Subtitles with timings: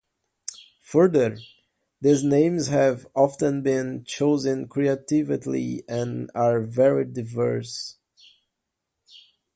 [0.85, 1.37] Further,
[2.01, 7.97] these names have often been chosen creatively and are very diverse.